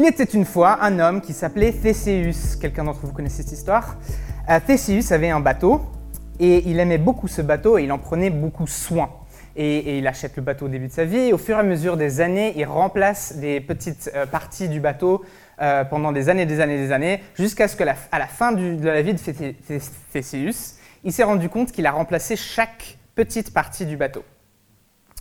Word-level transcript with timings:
Il 0.00 0.06
était 0.06 0.24
une 0.24 0.46
fois 0.46 0.82
un 0.82 0.98
homme 0.98 1.20
qui 1.20 1.34
s'appelait 1.34 1.72
Théséus. 1.72 2.56
Quelqu'un 2.56 2.84
d'entre 2.84 3.00
vous 3.04 3.12
connaissez 3.12 3.42
cette 3.42 3.52
histoire? 3.52 3.98
Euh, 4.48 4.58
Théséus 4.66 5.12
avait 5.12 5.28
un 5.28 5.40
bateau 5.40 5.82
et 6.38 6.66
il 6.70 6.80
aimait 6.80 6.96
beaucoup 6.96 7.28
ce 7.28 7.42
bateau 7.42 7.76
et 7.76 7.82
il 7.82 7.92
en 7.92 7.98
prenait 7.98 8.30
beaucoup 8.30 8.66
soin. 8.66 9.10
Et, 9.56 9.98
il 9.98 10.06
achète 10.06 10.36
le 10.36 10.42
bateau 10.42 10.64
au 10.64 10.68
début 10.70 10.86
de 10.86 10.92
sa 10.92 11.04
vie 11.04 11.18
et 11.18 11.32
au 11.34 11.36
fur 11.36 11.58
et 11.58 11.60
à 11.60 11.62
mesure 11.62 11.98
des 11.98 12.22
années, 12.22 12.54
il 12.56 12.64
remplace 12.64 13.36
des 13.36 13.60
petites 13.60 14.10
euh, 14.14 14.24
parties 14.24 14.70
du 14.70 14.80
bateau 14.80 15.22
euh, 15.60 15.84
pendant 15.84 16.12
des 16.12 16.30
années, 16.30 16.46
des 16.46 16.60
années, 16.60 16.78
des 16.78 16.92
années, 16.92 17.20
jusqu'à 17.34 17.68
ce 17.68 17.76
qu'à 17.76 17.84
la, 17.84 17.96
la 18.10 18.26
fin 18.26 18.52
de 18.52 18.82
la 18.82 19.02
vie 19.02 19.12
de 19.12 19.20
Théséus, 20.14 20.76
il 21.04 21.12
s'est 21.12 21.24
rendu 21.24 21.50
compte 21.50 21.72
qu'il 21.72 21.84
a 21.84 21.90
remplacé 21.90 22.36
chaque 22.36 22.96
petite 23.14 23.52
partie 23.52 23.84
du 23.84 23.98
bateau 23.98 24.24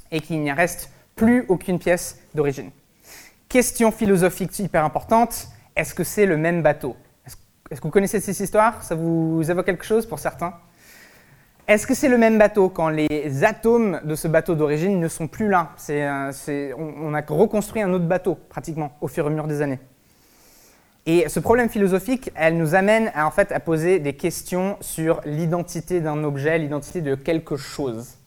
et 0.10 0.22
qu'il 0.22 0.40
n'y 0.40 0.54
reste 0.54 0.90
plus 1.18 1.44
aucune 1.50 1.80
pièce 1.80 2.18
d'origine. 2.34 2.72
Question 3.50 3.92
philosophique 3.92 4.60
hyper 4.60 4.86
importante, 4.86 5.48
est-ce 5.76 5.96
que 5.96 6.04
c'est 6.04 6.28
le 6.28 6.38
même 6.38 6.62
bateau? 6.62 6.96
Est-ce 7.26 7.82
que 7.82 7.88
vous 7.88 7.92
connaissez 7.92 8.20
cette 8.20 8.40
histoire? 8.40 8.84
Ça 8.84 8.94
vous 8.94 9.42
évoque 9.50 9.66
quelque 9.66 9.86
chose 9.86 10.06
pour 10.06 10.20
certains? 10.20 10.54
Est-ce 11.68 11.88
que 11.88 11.96
c'est 11.96 12.10
le 12.10 12.20
même 12.20 12.38
bateau 12.38 12.70
quand 12.70 12.90
les 12.90 13.44
atomes 13.44 14.02
de 14.04 14.14
ce 14.14 14.28
bateau 14.28 14.54
d'origine 14.54 15.00
ne 15.00 15.08
sont 15.08 15.28
plus 15.28 15.50
là? 15.50 15.72
On, 16.78 17.12
a 17.16 17.22
reconstruit 17.28 17.82
un 17.82 17.92
autre 17.92 18.06
bateau 18.06 18.36
pratiquement 18.36 18.96
au 19.02 19.08
fur 19.08 19.24
et 19.24 19.28
à 19.28 19.30
mesure 19.32 19.48
des 19.48 19.64
années. 19.64 19.80
Et 21.08 21.28
ce 21.28 21.40
problème 21.40 21.70
philosophique, 21.70 22.32
elle 22.36 22.56
nous 22.56 22.76
amène 22.76 23.12
à, 23.16 23.26
en 23.26 23.32
fait, 23.32 23.52
à 23.52 23.60
poser 23.60 23.98
des 23.98 24.14
questions 24.14 24.78
sur 24.80 25.22
l'identité 25.26 26.02
d'un 26.02 26.24
objet, 26.24 26.60
l'identité 26.60 27.02
de 27.02 27.16
quelque 27.16 27.58
chose. 27.58 28.19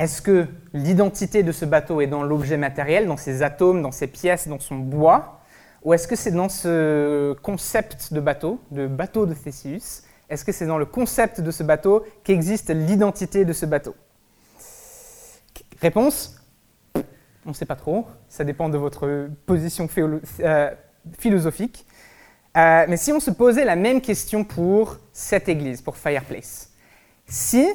Est-ce 0.00 0.22
que 0.22 0.46
l'identité 0.72 1.42
de 1.42 1.52
ce 1.52 1.66
bateau 1.66 2.00
est 2.00 2.06
dans 2.06 2.22
l'objet 2.22 2.56
matériel, 2.56 3.06
dans 3.06 3.18
ses 3.18 3.42
atomes, 3.42 3.82
dans 3.82 3.92
ses 3.92 4.06
pièces, 4.06 4.48
dans 4.48 4.58
son 4.58 4.76
bois? 4.76 5.42
Ou 5.82 5.92
est-ce 5.92 6.08
que 6.08 6.16
c'est 6.16 6.30
dans 6.30 6.48
ce 6.48 7.34
concept 7.42 8.14
de 8.14 8.18
bateau, 8.18 8.62
de 8.70 8.86
bateau 8.86 9.26
de 9.26 9.34
Theseus? 9.34 10.04
Est-ce 10.30 10.42
que 10.42 10.52
c'est 10.52 10.64
dans 10.64 10.78
le 10.78 10.86
concept 10.86 11.42
de 11.42 11.50
ce 11.50 11.62
bateau 11.62 12.02
qu'existe 12.24 12.70
l'identité 12.70 13.44
de 13.44 13.52
ce 13.52 13.66
bateau? 13.66 13.94
Réponse? 15.82 16.34
On 17.44 17.50
ne 17.50 17.54
sait 17.54 17.66
pas 17.66 17.76
trop. 17.76 18.06
Ça 18.30 18.42
dépend 18.42 18.70
de 18.70 18.78
votre 18.78 19.28
position 19.44 19.86
euh, 20.40 20.70
philosophique. 21.18 21.84
Euh, 22.56 22.86
mais 22.88 22.96
si 22.96 23.12
on 23.12 23.20
se 23.20 23.30
posait 23.30 23.66
la 23.66 23.76
même 23.76 24.00
question 24.00 24.44
pour 24.44 24.96
cette 25.12 25.50
église, 25.50 25.82
pour 25.82 25.98
Fireplace, 25.98 26.70
si 27.26 27.68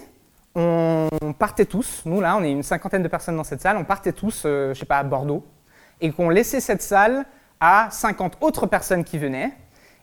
on 0.56 1.10
partait 1.38 1.66
tous, 1.66 2.04
nous 2.06 2.22
là, 2.22 2.38
on 2.38 2.44
est 2.44 2.52
une 2.52 2.64
cinquantaine 2.64 3.04
de 3.04 3.08
personnes 3.08 3.36
dans 3.36 3.44
cette 3.44 3.62
salle, 3.62 3.78
on 3.78 3.84
partait 3.84 4.14
tous, 4.14 4.44
euh, 4.46 4.74
je 4.74 4.80
sais 4.80 4.86
pas, 4.86 5.00
à 5.00 5.04
Bordeaux, 5.04 5.46
et 6.00 6.12
qu'on 6.12 6.30
laissait 6.30 6.62
cette 6.62 6.82
salle 6.82 7.26
à 7.60 7.90
50 7.92 8.38
autres 8.42 8.66
personnes 8.66 9.04
qui 9.04 9.18
venaient, 9.18 9.52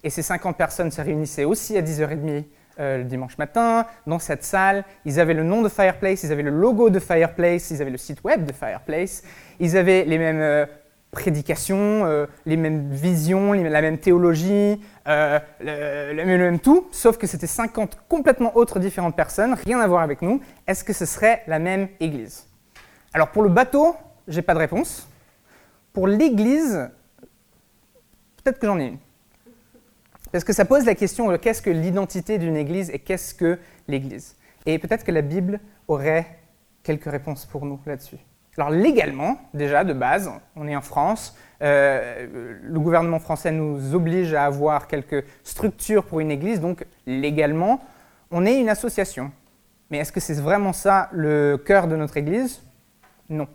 et 0.04 0.10
ces 0.10 0.22
50 0.22 0.56
personnes 0.56 0.90
se 0.90 1.00
réunissaient 1.00 1.44
aussi 1.44 1.76
à 1.78 1.82
10h30 1.82 2.44
euh, 2.80 2.98
le 2.98 3.04
dimanche 3.04 3.36
matin, 3.36 3.86
dans 4.06 4.18
cette 4.18 4.44
salle. 4.44 4.84
Ils 5.04 5.20
avaient 5.20 5.34
le 5.34 5.42
nom 5.42 5.60
de 5.60 5.68
Fireplace, 5.68 6.22
ils 6.22 6.32
avaient 6.32 6.42
le 6.42 6.50
logo 6.50 6.88
de 6.88 6.98
Fireplace, 6.98 7.70
ils 7.70 7.82
avaient 7.82 7.90
le 7.90 7.98
site 7.98 8.24
web 8.24 8.46
de 8.46 8.52
Fireplace, 8.52 9.22
ils 9.60 9.76
avaient 9.76 10.04
les 10.04 10.16
mêmes 10.16 10.40
euh, 10.40 10.66
prédications, 11.12 12.26
les 12.46 12.56
mêmes 12.56 12.90
visions, 12.90 13.52
la 13.52 13.82
même 13.82 13.98
théologie, 13.98 14.80
euh, 15.06 15.38
le, 15.60 16.24
même 16.24 16.58
tout, 16.58 16.88
sauf 16.90 17.18
que 17.18 17.26
c'était 17.26 17.46
50 17.46 17.98
complètement 18.08 18.56
autres 18.56 18.80
différentes 18.80 19.14
personnes, 19.14 19.54
rien 19.54 19.78
à 19.78 19.86
voir 19.86 20.02
avec 20.02 20.22
nous. 20.22 20.40
Est-ce 20.66 20.82
que 20.82 20.94
ce 20.94 21.04
serait 21.04 21.42
la 21.46 21.58
même 21.58 21.88
église? 22.00 22.46
Alors 23.12 23.30
pour 23.30 23.42
le 23.42 23.50
bateau, 23.50 23.94
j'ai 24.26 24.42
pas 24.42 24.54
de 24.54 24.58
réponse. 24.58 25.06
Pour 25.92 26.06
l'église, 26.06 26.88
peut-être 28.42 28.58
que 28.58 28.66
j'en 28.66 28.78
ai 28.78 28.86
une. 28.86 28.98
Parce 30.30 30.44
que 30.44 30.54
ça 30.54 30.64
pose 30.64 30.86
la 30.86 30.94
question 30.94 31.30
de 31.30 31.36
qu'est-ce 31.36 31.60
que 31.60 31.68
l'identité 31.68 32.38
d'une 32.38 32.56
église 32.56 32.88
et 32.88 32.98
qu'est-ce 32.98 33.34
que 33.34 33.58
l'église. 33.86 34.36
Et 34.64 34.78
peut-être 34.78 35.04
que 35.04 35.12
la 35.12 35.20
Bible 35.20 35.60
aurait 35.88 36.38
quelques 36.82 37.10
réponses 37.10 37.44
pour 37.44 37.66
nous 37.66 37.80
là-dessus. 37.84 38.16
Alors 38.58 38.70
légalement, 38.70 39.38
déjà 39.54 39.82
de 39.82 39.92
base, 39.94 40.30
on 40.56 40.68
est 40.68 40.76
en 40.76 40.82
France, 40.82 41.36
euh, 41.62 42.58
le 42.62 42.80
gouvernement 42.80 43.20
français 43.20 43.50
nous 43.52 43.94
oblige 43.94 44.34
à 44.34 44.44
avoir 44.44 44.88
quelques 44.88 45.24
structures 45.42 46.04
pour 46.04 46.20
une 46.20 46.30
église, 46.30 46.60
donc 46.60 46.84
légalement, 47.06 47.80
on 48.30 48.44
est 48.44 48.60
une 48.60 48.68
association. 48.68 49.30
Mais 49.90 49.98
est-ce 49.98 50.12
que 50.12 50.20
c'est 50.20 50.34
vraiment 50.34 50.72
ça 50.72 51.08
le 51.12 51.56
cœur 51.56 51.86
de 51.86 51.96
notre 51.96 52.16
église? 52.16 52.62
Non. 53.28 53.46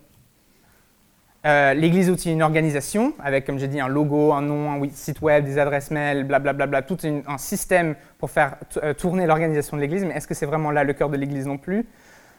Euh, 1.46 1.74
l'église 1.74 2.08
est 2.08 2.12
aussi 2.12 2.32
une 2.32 2.42
organisation 2.42 3.12
avec, 3.22 3.44
comme 3.44 3.58
j'ai 3.58 3.68
dit, 3.68 3.80
un 3.80 3.88
logo, 3.88 4.32
un 4.32 4.42
nom, 4.42 4.82
un 4.82 4.88
site 4.90 5.20
web, 5.20 5.44
des 5.44 5.58
adresses 5.58 5.90
mail, 5.90 6.24
blablabla, 6.24 6.66
bla, 6.66 6.80
bla, 6.80 6.82
tout 6.82 6.98
un 7.04 7.38
système 7.38 7.94
pour 8.18 8.30
faire 8.30 8.56
euh, 8.82 8.94
tourner 8.94 9.26
l'organisation 9.26 9.76
de 9.76 9.82
l'église. 9.82 10.04
Mais 10.04 10.14
est-ce 10.14 10.26
que 10.26 10.34
c'est 10.34 10.46
vraiment 10.46 10.72
là 10.72 10.82
le 10.82 10.92
cœur 10.92 11.08
de 11.08 11.16
l'église 11.16 11.46
non 11.46 11.58
plus? 11.58 11.86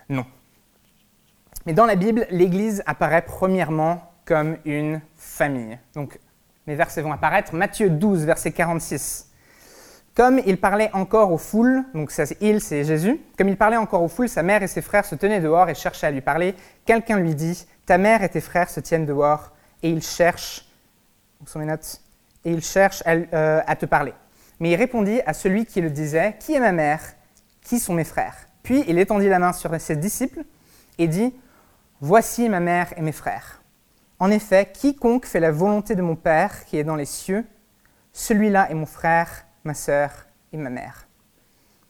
Non. 0.09 0.25
Mais 1.65 1.73
dans 1.73 1.85
la 1.85 1.95
Bible, 1.95 2.25
l'Église 2.29 2.83
apparaît 2.85 3.23
premièrement 3.23 4.11
comme 4.25 4.57
une 4.65 5.01
famille. 5.15 5.77
Donc, 5.93 6.19
mes 6.67 6.75
versets 6.75 7.01
vont 7.01 7.11
apparaître. 7.11 7.53
Matthieu 7.55 7.89
12, 7.89 8.25
verset 8.25 8.51
46. 8.51 9.29
Comme 10.15 10.39
il 10.45 10.59
parlait 10.59 10.89
encore 10.93 11.31
aux 11.31 11.37
foules, 11.37 11.83
donc 11.93 12.11
ça, 12.11 12.25
il, 12.41 12.61
c'est 12.61 12.83
Jésus, 12.83 13.19
comme 13.37 13.49
il 13.49 13.57
parlait 13.57 13.77
encore 13.77 14.03
aux 14.03 14.07
foules, 14.07 14.29
sa 14.29 14.43
mère 14.43 14.61
et 14.61 14.67
ses 14.67 14.81
frères 14.81 15.05
se 15.05 15.15
tenaient 15.15 15.39
dehors 15.39 15.69
et 15.69 15.75
cherchaient 15.75 16.07
à 16.07 16.11
lui 16.11 16.21
parler. 16.21 16.55
Quelqu'un 16.85 17.17
lui 17.19 17.35
dit 17.35 17.65
Ta 17.85 17.97
mère 17.97 18.21
et 18.21 18.29
tes 18.29 18.41
frères 18.41 18.69
se 18.69 18.79
tiennent 18.79 19.05
dehors 19.05 19.51
et 19.81 19.89
ils 19.89 20.03
cherchent, 20.03 20.67
sont 21.45 21.59
mes 21.59 21.65
notes, 21.65 22.01
et 22.43 22.51
ils 22.51 22.63
cherchent 22.63 23.01
euh, 23.07 23.61
à 23.65 23.75
te 23.75 23.85
parler. 23.85 24.13
Mais 24.59 24.71
il 24.71 24.75
répondit 24.75 25.21
à 25.25 25.33
celui 25.33 25.65
qui 25.65 25.81
le 25.81 25.89
disait 25.89 26.35
Qui 26.39 26.53
est 26.53 26.59
ma 26.59 26.71
mère? 26.71 27.01
Qui 27.61 27.79
sont 27.79 27.93
mes 27.93 28.03
frères? 28.03 28.35
Puis 28.61 28.83
il 28.87 28.99
étendit 28.99 29.29
la 29.29 29.39
main 29.39 29.53
sur 29.53 29.79
ses 29.79 29.95
disciples 29.95 30.43
et 30.97 31.07
dit 31.07 31.33
Voici 32.01 32.47
ma 32.49 32.59
mère 32.59 32.93
et 32.97 33.01
mes 33.01 33.11
frères. 33.11 33.61
En 34.19 34.31
effet, 34.31 34.69
quiconque 34.73 35.25
fait 35.25 35.39
la 35.39 35.51
volonté 35.51 35.95
de 35.95 36.01
mon 36.01 36.15
Père 36.15 36.65
qui 36.65 36.77
est 36.77 36.83
dans 36.83 36.95
les 36.95 37.05
cieux, 37.05 37.45
celui-là 38.13 38.69
est 38.69 38.73
mon 38.73 38.85
frère, 38.85 39.45
ma 39.63 39.73
sœur 39.73 40.11
et 40.51 40.57
ma 40.57 40.69
mère. 40.69 41.07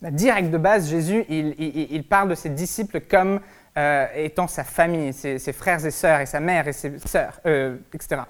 Direct 0.01 0.49
de 0.49 0.57
base, 0.57 0.89
Jésus, 0.89 1.25
il, 1.27 2.03
parle 2.07 2.29
de 2.29 2.35
ses 2.35 2.49
disciples 2.49 3.01
comme 3.01 3.41
euh, 3.77 4.07
étant 4.15 4.47
sa 4.47 4.63
famille, 4.63 5.11
ses, 5.11 5.53
frères 5.53 5.85
et 5.85 5.91
sœurs, 5.91 6.21
et 6.21 6.25
sa 6.25 6.39
mère 6.39 6.67
et 6.67 6.73
ses 6.73 6.99
sœurs, 6.99 7.41
euh, 7.45 7.77
etc. 7.93 8.21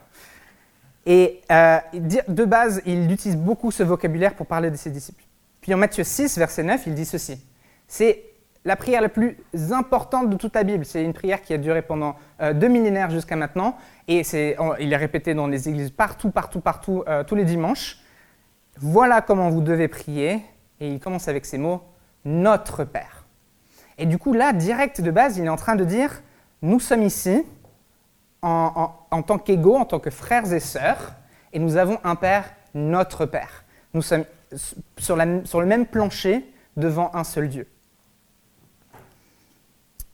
Et 1.06 1.42
euh, 1.52 1.78
de 1.94 2.46
base, 2.46 2.82
il 2.86 3.12
utilise 3.12 3.38
beaucoup 3.38 3.72
ce 3.72 3.84
vocabulaire 3.84 4.34
pour 4.34 4.48
parler 4.48 4.72
de 4.72 4.76
ses 4.78 4.90
disciples. 4.90 5.24
Puis 5.62 5.74
en 5.74 5.78
Matthieu 5.78 6.04
6, 6.04 6.38
verset 6.38 6.64
9, 6.64 6.88
il 6.88 6.96
dit 6.96 7.06
ceci. 7.06 7.40
C'est 7.88 8.24
la 8.66 8.76
prière 8.76 9.02
la 9.02 9.10
plus 9.10 9.38
importante 9.72 10.30
de 10.30 10.36
toute 10.36 10.56
la 10.56 10.64
Bible. 10.64 10.86
C'est 10.86 11.04
une 11.04 11.14
prière 11.14 11.42
qui 11.42 11.54
a 11.54 11.58
duré 11.58 11.82
pendant 11.82 12.16
euh, 12.42 12.54
deux 12.54 12.68
millénaires 12.68 13.10
jusqu'à 13.10 13.36
maintenant, 13.36 13.78
et 14.08 14.22
il 14.80 14.94
est 14.94 14.98
répété 14.98 15.34
dans 15.34 15.48
les 15.48 15.70
églises 15.70 15.92
partout, 15.92 16.30
partout, 16.30 16.60
partout, 16.60 17.04
euh, 17.08 17.24
tous 17.24 17.36
les 17.36 17.46
dimanches. 17.46 18.00
Voilà 18.78 19.22
comment 19.22 19.50
vous 19.50 19.62
devez 19.62 19.88
prier, 19.88 20.42
et 20.80 20.90
il 20.90 21.00
commence 21.00 21.28
avec 21.28 21.46
ces 21.46 21.58
mots, 21.58 21.82
Notre 22.26 22.84
Père. 22.84 23.26
Et 23.98 24.06
du 24.06 24.18
coup, 24.18 24.34
là, 24.34 24.54
direct 24.54 25.02
de 25.02 25.12
base, 25.12 25.38
il 25.38 25.46
est 25.46 25.50
en 25.50 25.58
train 25.58 25.76
de 25.76 25.84
dire, 25.84 26.22
nous 26.62 26.80
sommes 26.80 27.04
ici 27.04 27.46
en, 28.42 29.24
tant 29.26 29.38
qu'égaux, 29.38 29.76
en 29.76 29.86
tant 29.86 30.00
que 30.00 30.10
frères 30.10 30.52
et 30.54 30.62
sœurs, 30.62 31.14
et 31.52 31.60
nous 31.60 31.76
avons 31.76 32.00
un 32.04 32.16
Père, 32.16 32.54
notre 32.74 33.26
Père. 33.26 33.66
Nous 33.94 34.02
sommes 34.02 34.24
sur 34.98 35.16
le 35.18 35.66
même 35.66 35.86
plancher 35.86 36.46
devant 36.78 37.12
un 37.14 37.24
seul 37.24 37.50
Dieu. 37.50 37.68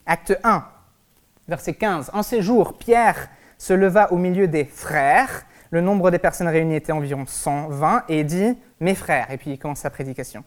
Acte 0.06 0.38
1, 0.44 0.64
verset 1.48 1.74
15. 1.74 2.12
En 2.14 2.24
ces 2.24 2.42
jours, 2.42 2.78
Pierre 2.78 3.30
se 3.58 3.74
leva 3.74 4.12
au 4.12 4.18
milieu 4.18 4.48
des 4.48 4.66
frères. 4.66 5.46
Le 5.72 5.82
nombre 5.82 6.12
des 6.12 6.20
personnes 6.20 6.48
réunies 6.48 6.76
était 6.76 6.92
environ 6.92 7.26
120 7.26 8.04
et 8.10 8.24
dit 8.24 8.58
Mes 8.80 8.96
frères. 8.96 9.32
Et 9.32 9.38
puis 9.38 9.52
il 9.52 9.60
commence 9.60 9.80
sa 9.80 9.90
prédication. 9.90 10.44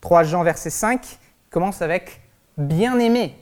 3 0.00 0.24
Jean, 0.24 0.42
verset 0.42 0.70
5, 0.70 1.18
commence 1.50 1.82
avec 1.82 2.20
Bien-aimé. 2.56 3.36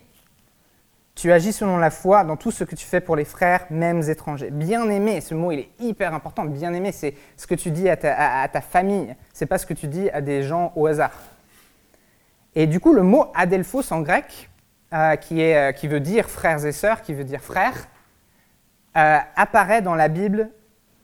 Tu 1.14 1.31
agis 1.31 1.53
selon 1.53 1.76
la 1.76 1.91
foi 1.91 2.25
dans 2.25 2.37
tout 2.37 2.50
ce 2.50 2.64
que 2.64 2.75
tu 2.75 2.87
fais 2.87 3.00
pour 3.00 3.17
les 3.17 3.26
frères, 3.26 3.67
mêmes 3.69 4.03
étrangers. 4.09 4.50
Bien-aimé, 4.50 5.20
ce 5.20 5.35
mot 5.35 5.53
il 5.53 5.61
est 5.61 5.69
hyper 5.79 6.14
important. 6.14 6.44
Bien-aimé, 6.44 6.91
c'est 6.91 7.14
ce 7.37 7.47
que 7.47 7.55
tu 7.55 7.70
dis 7.70 7.88
à 7.88 7.97
ta, 7.97 8.43
à, 8.43 8.49
ta 8.49 8.62
famille. 8.62 9.14
C'est 9.32 9.47
pas 9.47 9.59
ce 9.59 9.67
que 9.67 9.75
tu 9.75 9.87
dis 9.88 10.09
à 10.11 10.23
des 10.23 10.43
gens 10.43 10.73
au 10.75 10.87
hasard. 10.87 11.12
Et 12.55 12.67
du 12.67 12.81
coup, 12.81 12.94
le 12.94 13.03
mot 13.03 13.26
adelphos 13.35 13.93
en 13.93 14.00
grec, 14.00 14.50
euh, 14.93 15.17
euh, 15.33 15.73
qui, 15.73 15.89
veut 15.89 16.00
dire 16.00 16.29
frères 16.29 16.65
et 16.67 16.73
sœurs, 16.73 17.03
qui 17.03 17.15
veut 17.15 17.25
dire 17.25 17.41
frères, 17.41 17.89
euh, 18.97 19.19
apparaît 19.37 19.81
dans 19.81 19.94
la 19.94 20.09
Bible, 20.09 20.50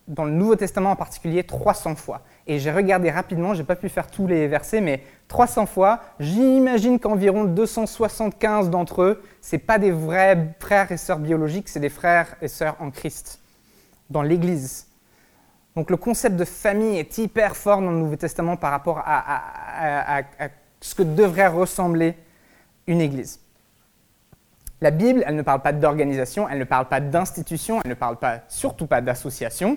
dans 0.07 0.25
le 0.25 0.33
Nouveau 0.33 0.57
Testament 0.57 0.91
en 0.91 0.97
particulier, 0.97 1.43
300 1.43 1.95
fois. 1.95 2.23
Et 2.47 2.59
j'ai 2.59 2.71
regardé 2.71 3.11
rapidement, 3.11 3.55
je 3.55 3.61
n'ai 3.61 3.67
pas 3.67 3.77
pu 3.77 3.89
faire 3.89 4.11
tous 4.11 4.27
les 4.27 4.47
versets, 4.47 4.81
mais 4.81 5.03
300 5.29 5.67
fois, 5.67 6.01
j'imagine 6.21 6.99
qu'environ 6.99 7.45
275 7.45 8.71
d'entre 8.71 9.03
eux, 9.03 9.23
ce 9.41 9.57
pas 9.57 9.79
des 9.79 9.91
vrais 9.91 10.55
frères 10.61 10.93
et 10.93 10.97
sœurs 10.97 11.19
biologiques, 11.19 11.69
c'est 11.69 11.81
des 11.81 11.89
frères 11.89 12.37
et 12.43 12.49
sœurs 12.49 12.77
en 12.81 12.91
Christ, 12.91 13.41
dans 14.11 14.23
l'Église. 14.23 14.87
Donc 15.77 15.91
le 15.91 15.97
concept 15.97 16.37
de 16.37 16.45
famille 16.45 16.99
est 16.99 17.19
hyper 17.19 17.57
fort 17.57 17.81
dans 17.81 17.91
le 17.91 17.99
Nouveau 17.99 18.17
Testament 18.17 18.57
par 18.57 18.71
rapport 18.71 19.03
à, 19.07 20.23
ce 20.81 20.95
que 20.95 21.03
devrait 21.03 21.47
ressembler 21.47 22.15
une 22.87 23.01
Église. 23.01 23.41
La 24.81 24.91
Bible, 24.91 25.25
elle 25.27 25.35
ne 25.35 25.43
parle 25.43 25.61
pas 25.61 25.73
d'organisation, 25.73 26.49
elle 26.49 26.59
ne 26.59 26.65
parle 26.65 26.87
pas 26.87 27.01
d'institution, 27.01 27.81
elle 27.85 27.91
ne 27.91 27.95
parle 27.95 28.17
pas, 28.17 28.41
surtout 28.49 28.87
pas 28.87 29.01
d'association, 29.01 29.77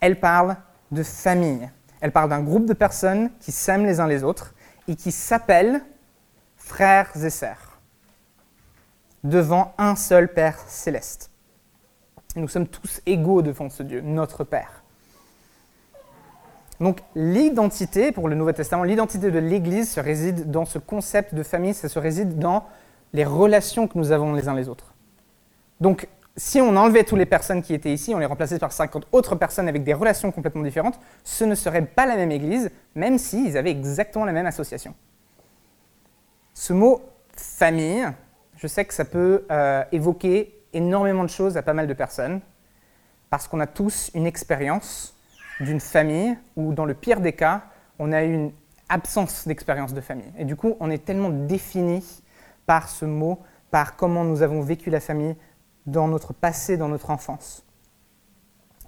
elle 0.00 0.20
parle 0.20 0.56
de 0.92 1.02
famille. 1.02 1.68
Elle 2.00 2.12
parle 2.12 2.30
d'un 2.30 2.42
groupe 2.42 2.66
de 2.66 2.74
personnes 2.74 3.30
qui 3.40 3.50
s'aiment 3.50 3.86
les 3.86 3.98
uns 4.00 4.06
les 4.06 4.22
autres 4.22 4.54
et 4.86 4.94
qui 4.94 5.10
s'appellent 5.10 5.80
frères 6.56 7.10
et 7.16 7.30
sœurs 7.30 7.80
devant 9.24 9.74
un 9.78 9.96
seul 9.96 10.32
Père 10.32 10.58
céleste. 10.68 11.30
nous 12.36 12.48
sommes 12.48 12.68
tous 12.68 13.00
égaux 13.06 13.42
devant 13.42 13.68
ce 13.68 13.82
Dieu, 13.82 14.00
notre 14.00 14.44
Père. 14.44 14.84
Donc 16.78 17.00
l'identité, 17.14 18.12
pour 18.12 18.28
le 18.28 18.34
Nouveau 18.34 18.52
Testament, 18.52 18.84
l'identité 18.84 19.30
de 19.30 19.38
l'Église 19.38 19.90
se 19.90 20.00
réside 20.00 20.50
dans 20.50 20.66
ce 20.66 20.78
concept 20.78 21.34
de 21.34 21.42
famille, 21.42 21.74
ça 21.74 21.88
se 21.88 21.98
réside 21.98 22.38
dans 22.38 22.66
les 23.12 23.24
relations 23.24 23.88
que 23.88 23.98
nous 23.98 24.12
avons 24.12 24.34
les 24.34 24.48
uns 24.48 24.54
les 24.54 24.68
autres. 24.68 24.94
Donc 25.80 26.08
si 26.36 26.60
on 26.60 26.76
enlevait 26.76 27.04
toutes 27.04 27.18
les 27.18 27.26
personnes 27.26 27.62
qui 27.62 27.72
étaient 27.72 27.92
ici, 27.92 28.14
on 28.14 28.18
les 28.18 28.26
remplaçait 28.26 28.58
par 28.58 28.72
50 28.72 29.08
autres 29.12 29.34
personnes 29.36 29.68
avec 29.68 29.84
des 29.84 29.94
relations 29.94 30.30
complètement 30.30 30.62
différentes, 30.62 31.00
ce 31.24 31.44
ne 31.44 31.54
serait 31.54 31.84
pas 31.84 32.04
la 32.04 32.16
même 32.16 32.30
Église, 32.30 32.70
même 32.94 33.18
s'ils 33.18 33.56
avaient 33.56 33.70
exactement 33.70 34.26
la 34.26 34.32
même 34.32 34.46
association. 34.46 34.94
Ce 36.52 36.72
mot 36.72 37.02
famille, 37.34 38.06
je 38.56 38.66
sais 38.66 38.84
que 38.84 38.94
ça 38.94 39.04
peut 39.04 39.46
euh, 39.50 39.82
évoquer 39.92 40.54
énormément 40.72 41.24
de 41.24 41.30
choses 41.30 41.56
à 41.56 41.62
pas 41.62 41.74
mal 41.74 41.86
de 41.86 41.94
personnes, 41.94 42.40
parce 43.30 43.48
qu'on 43.48 43.60
a 43.60 43.66
tous 43.66 44.10
une 44.14 44.26
expérience 44.26 45.14
d'une 45.60 45.80
famille 45.80 46.36
où, 46.54 46.74
dans 46.74 46.84
le 46.84 46.94
pire 46.94 47.20
des 47.20 47.32
cas, 47.32 47.64
on 47.98 48.12
a 48.12 48.22
une 48.22 48.52
absence 48.88 49.48
d'expérience 49.48 49.94
de 49.94 50.00
famille. 50.00 50.32
Et 50.38 50.44
du 50.44 50.54
coup, 50.54 50.76
on 50.80 50.90
est 50.90 51.04
tellement 51.04 51.30
défini 51.30 52.04
par 52.66 52.88
ce 52.88 53.04
mot, 53.04 53.40
par 53.70 53.96
comment 53.96 54.24
nous 54.24 54.42
avons 54.42 54.60
vécu 54.60 54.90
la 54.90 55.00
famille 55.00 55.36
dans 55.86 56.08
notre 56.08 56.32
passé, 56.32 56.76
dans 56.76 56.88
notre 56.88 57.10
enfance. 57.10 57.64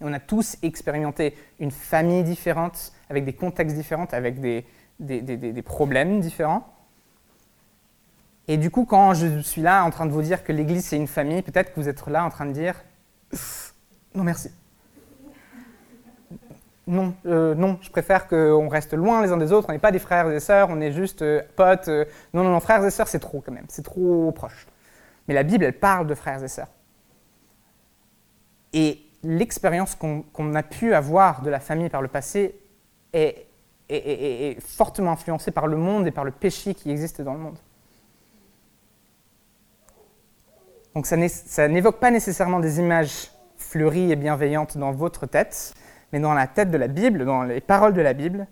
on 0.01 0.13
a 0.13 0.21
tous 0.21 0.57
expérimenté 0.63 1.37
une 1.59 1.71
famille 1.71 2.25
différente, 2.25 2.93
avec 3.09 3.25
des 3.25 3.33
contextes 3.33 3.77
différents, 3.77 4.07
avec 4.13 4.41
des, 4.41 4.65
des 4.99 5.63
problèmes 5.63 6.21
différents. 6.21 6.67
Et 8.49 8.57
du 8.57 8.71
coup, 8.71 8.85
quand 8.85 9.15
je 9.15 9.41
suis 9.41 9.61
là 9.61 9.85
en 9.85 9.91
train 9.91 10.07
de 10.07 10.11
vous 10.11 10.23
dire 10.23 10.43
que 10.43 10.53
l'Église 10.53 10.87
c'est 10.87 10.97
une 10.97 11.07
famille, 11.07 11.43
peut-être 11.43 11.73
que 11.73 11.81
vous 11.81 11.89
êtes 11.89 12.05
là 12.07 12.25
en 12.25 12.31
train 12.31 12.47
de 12.47 12.53
dire 12.53 12.83
non 14.15 14.25
merci. 14.25 14.51
Non, 16.89 17.15
euh, 17.27 17.55
non, 17.55 17.77
je 17.83 17.91
préfère 17.91 18.27
qu'on 18.27 18.67
reste 18.67 18.95
loin 18.95 19.21
les 19.21 19.31
uns 19.31 19.37
des 19.37 19.53
autres, 19.53 19.69
on 19.69 19.73
n'est 19.73 19.79
pas 19.79 19.93
des 19.93 19.99
frères 19.99 20.31
et 20.31 20.41
sœurs, 20.41 20.69
on 20.71 20.81
est 20.81 20.91
juste 20.91 21.21
euh, 21.21 21.43
potes. 21.55 21.89
Euh. 21.89 22.07
non, 22.33 22.43
non, 22.43 22.51
non, 22.51 22.61
frères 22.61 22.83
et 22.83 22.91
sœurs 22.91 23.09
c'est 23.09 23.19
trop 23.19 23.43
quand 23.45 23.53
même, 23.53 23.67
c'est 23.69 23.83
trop 23.83 24.33
proche. 24.33 24.67
Mais 25.29 25.35
la 25.35 25.43
Bible, 25.43 25.65
elle 25.65 25.79
parle 25.79 26.07
de 26.07 26.15
frères 26.15 26.43
et 26.43 26.49
sœurs. 26.49 26.71
Et 28.73 29.03
l'expérience 29.23 29.95
qu'on 29.97 30.55
a 30.55 30.63
pu 30.63 30.95
avoir 30.95 31.43
de 31.43 31.51
la 31.51 31.61
famille 31.61 31.91
par 31.91 32.01
le 32.01 32.09
passé 32.09 32.59
est 33.13 33.47
fortement 34.61 35.13
influencée 35.13 35.51
par 35.51 35.67
le 35.67 35.77
monde 35.77 36.07
et 36.07 36.11
par 36.11 36.25
le 36.25 36.31
péché 36.31 36.73
qui 36.75 36.91
existe 36.91 37.21
dans 37.21 37.35
le 37.35 37.41
monde. 37.41 37.59
Donc 40.95 41.05
ça 41.05 41.69
n'évoque 41.69 42.01
pas 42.01 42.11
nécessairement 42.11 42.61
des 42.61 42.79
images 42.79 43.31
fleuries 43.59 44.11
et 44.11 44.17
bienveillantes 44.17 44.79
dans 44.79 44.93
votre 44.93 45.27
tête, 45.27 45.75
mais 46.13 46.21
dans 46.21 46.35
la 46.35 46.47
tête 46.47 46.71
de 46.71 46.79
la 46.79 46.89
Bible, 46.89 47.25
dans 47.25 47.43
les 47.43 47.61
paroles 47.61 47.95
de 47.95 48.01
la 48.01 48.13
Bible, 48.13 48.47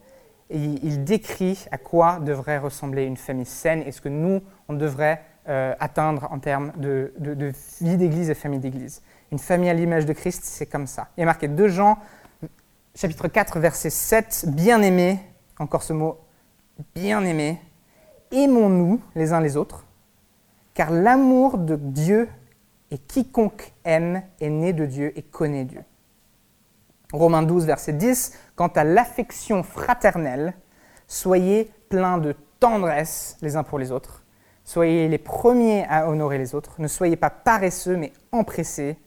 il, 0.51 1.03
décrit 1.03 1.67
à 1.73 1.79
quoi 1.79 2.21
devrait 2.21 2.59
ressembler 2.59 3.05
une 3.05 3.17
famille 3.17 3.47
saine 3.47 3.83
et 3.85 3.91
ce 3.91 4.01
que 4.01 4.09
nous, 4.09 4.43
on 4.69 4.75
devrait 4.75 5.23
euh, 5.49 5.75
atteindre 5.81 6.29
en 6.31 6.39
termes 6.39 6.73
de, 6.77 7.13
vie 7.81 7.97
d'église 7.97 8.31
et 8.31 8.35
famille 8.35 8.61
d'église. 8.61 9.03
Une 9.33 9.41
famille 9.41 9.69
à 9.69 9.75
l'image 9.75 10.07
de 10.07 10.13
Christ, 10.13 10.45
c'est 10.45 10.67
comme 10.67 10.87
ça. 10.87 11.09
Il 11.17 11.23
est 11.23 11.27
marqué 11.27 11.49
2 11.49 11.69
Jean, 11.69 11.99
chapitre 12.95 13.27
4, 13.27 13.59
verset 13.59 13.91
7, 13.91 14.45
bien-aimés, 14.49 15.19
encore 15.59 15.83
ce 15.83 15.93
mot, 15.93 16.21
bien-aimés, 16.95 17.61
aimons-nous 18.31 19.01
les 19.17 19.33
uns 19.33 19.41
les 19.41 19.57
autres 19.57 19.87
car 20.77 20.91
l'amour 20.91 21.57
de 21.57 21.75
Dieu 21.75 22.29
et 22.91 22.99
quiconque 22.99 23.73
aime 23.83 24.23
est 24.41 24.51
né 24.51 24.75
de 24.75 24.85
Dieu 24.85 25.19
et 25.19 25.23
connaît 25.23 25.65
Dieu. 25.65 25.81
Romains 27.13 27.43
12, 27.43 27.67
verset 27.67 27.93
10, 27.93 28.33
quant 28.57 28.69
à 28.69 28.85
l'affection 28.85 29.63
fraternelle, 29.63 30.55
soyez 31.07 31.71
pleins 31.89 32.19
de 32.19 32.35
tendresse 32.59 33.37
les 33.43 33.57
uns 33.57 33.63
pour 33.63 33.79
les 33.79 33.93
autres, 33.93 34.25
soyez 34.65 35.09
les 35.09 35.19
premiers 35.19 35.87
à 35.89 36.09
honorer 36.09 36.39
les 36.39 36.55
autres, 36.55 36.81
ne 36.81 36.89
soyez 36.89 37.17
pas 37.17 37.31
paresseux 37.31 37.97
mais 37.97 38.13
empressés, 38.33 38.99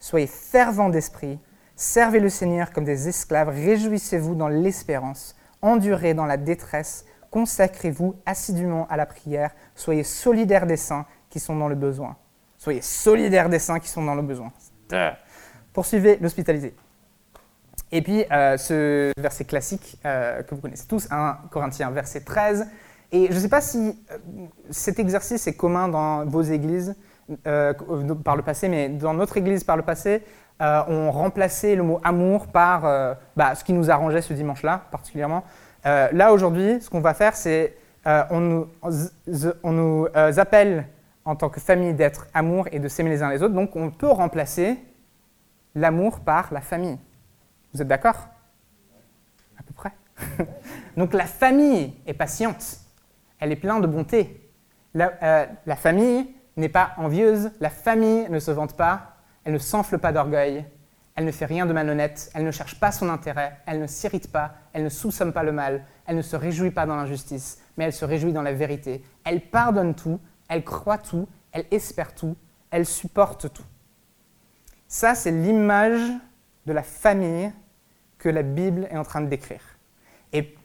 soyez 0.00 0.26
fervents 0.26 0.88
d'esprit, 0.88 1.38
servez 1.76 2.18
le 2.18 2.28
Seigneur 2.28 2.72
comme 2.72 2.84
des 2.84 3.08
esclaves, 3.08 3.50
réjouissez-vous 3.50 4.34
dans 4.34 4.48
l'espérance, 4.48 5.36
endurez 5.62 6.14
dans 6.14 6.26
la 6.26 6.36
détresse, 6.36 7.04
consacrez-vous 7.30 8.16
assidûment 8.26 8.86
à 8.88 8.96
la 8.96 9.06
prière, 9.06 9.50
soyez 9.76 10.02
solidaires 10.02 10.66
des 10.66 10.76
saints 10.76 11.06
qui 11.30 11.38
sont 11.38 11.56
dans 11.56 11.68
le 11.68 11.74
besoin. 11.74 12.16
Soyez 12.58 12.80
solidaires 12.80 13.48
des 13.48 13.58
saints 13.58 13.80
qui 13.80 13.88
sont 13.88 14.04
dans 14.04 14.14
le 14.14 14.22
besoin. 14.22 14.52
Poursuivez 15.72 16.16
l'hospitalité. 16.16 16.74
Et 17.94 18.02
puis, 18.02 18.24
euh, 18.32 18.56
ce 18.56 19.12
verset 19.16 19.44
classique 19.44 19.98
euh, 20.04 20.42
que 20.42 20.52
vous 20.52 20.60
connaissez 20.60 20.88
tous, 20.88 21.06
1 21.12 21.38
Corinthiens, 21.48 21.92
verset 21.92 22.22
13. 22.22 22.66
Et 23.12 23.28
je 23.30 23.34
ne 23.34 23.38
sais 23.38 23.48
pas 23.48 23.60
si 23.60 23.96
euh, 24.10 24.18
cet 24.70 24.98
exercice 24.98 25.46
est 25.46 25.54
commun 25.54 25.86
dans 25.86 26.26
vos 26.26 26.42
églises 26.42 26.96
par 27.44 28.36
le 28.36 28.42
passé, 28.42 28.68
mais 28.68 28.88
dans 28.88 29.14
notre 29.14 29.36
église 29.36 29.62
par 29.62 29.76
le 29.76 29.82
passé, 29.82 30.22
on 30.60 31.10
remplaçait 31.10 31.74
le 31.74 31.82
mot 31.82 31.98
amour 32.04 32.48
par 32.48 32.82
bah, 33.34 33.54
ce 33.54 33.64
qui 33.64 33.72
nous 33.72 33.90
arrangeait 33.90 34.20
ce 34.20 34.34
dimanche-là, 34.34 34.82
particulièrement. 34.90 35.42
là, 35.84 36.34
aujourd'hui, 36.34 36.82
ce 36.82 36.90
qu'on 36.90 37.00
va 37.00 37.14
faire, 37.14 37.34
c'est 37.34 37.76
on 38.04 38.66
on 39.62 39.72
nous 39.72 40.06
appelle 40.36 40.86
en 41.24 41.34
tant 41.34 41.48
que 41.48 41.60
famille 41.60 41.94
d'être 41.94 42.26
amour 42.34 42.68
et 42.72 42.78
de 42.78 42.88
s'aimer 42.88 43.08
les 43.08 43.22
uns 43.22 43.30
les 43.30 43.42
autres. 43.42 43.54
Donc 43.54 43.74
on 43.74 43.90
peut 43.90 44.10
remplacer 44.10 44.76
l'amour 45.74 46.20
par 46.20 46.52
la 46.52 46.60
famille. 46.60 46.98
Vous 47.74 47.82
êtes 47.82 47.88
d'accord? 47.88 48.28
À 49.58 49.62
peu 49.64 49.74
près. 49.74 49.92
Donc 50.96 51.12
la 51.12 51.26
famille 51.26 51.92
est 52.06 52.14
patiente, 52.14 52.78
elle 53.40 53.50
est 53.50 53.56
pleine 53.56 53.80
de 53.80 53.86
bonté. 53.88 54.48
La, 54.94 55.12
euh, 55.22 55.46
la 55.66 55.74
famille 55.74 56.32
n'est 56.56 56.68
pas 56.68 56.92
envieuse, 56.98 57.50
la 57.60 57.70
famille 57.70 58.28
ne 58.30 58.38
se 58.38 58.52
vante 58.52 58.76
pas, 58.76 59.16
elle 59.42 59.54
ne 59.54 59.58
s'enfle 59.58 59.98
pas 59.98 60.12
d'orgueil, 60.12 60.64
elle 61.16 61.24
ne 61.24 61.32
fait 61.32 61.46
rien 61.46 61.66
de 61.66 61.72
malhonnête, 61.72 62.30
elle 62.34 62.44
ne 62.44 62.52
cherche 62.52 62.78
pas 62.78 62.92
son 62.92 63.08
intérêt, 63.08 63.58
elle 63.66 63.80
ne 63.80 63.88
s'irrite 63.88 64.30
pas, 64.30 64.54
elle 64.72 64.84
ne 64.84 64.88
sous-somme 64.88 65.32
pas 65.32 65.42
le 65.42 65.50
mal, 65.50 65.84
elle 66.06 66.16
ne 66.16 66.22
se 66.22 66.36
réjouit 66.36 66.70
pas 66.70 66.86
dans 66.86 66.94
l'injustice, 66.94 67.60
mais 67.76 67.84
elle 67.84 67.92
se 67.92 68.04
réjouit 68.04 68.32
dans 68.32 68.42
la 68.42 68.52
vérité. 68.52 69.04
Elle 69.24 69.40
pardonne 69.40 69.96
tout, 69.96 70.20
elle 70.48 70.62
croit 70.62 70.98
tout, 70.98 71.28
elle 71.50 71.66
espère 71.72 72.14
tout, 72.14 72.36
elle 72.70 72.86
supporte 72.86 73.52
tout. 73.52 73.64
Ça, 74.86 75.16
c'est 75.16 75.32
l'image 75.32 76.12
de 76.66 76.72
la 76.72 76.84
famille 76.84 77.52
que 78.24 78.30
la 78.30 78.42
Bible 78.42 78.88
est 78.90 78.96
en 78.96 79.04
train 79.04 79.20
de 79.20 79.26
décrire. 79.26 79.60
Et 80.32 80.56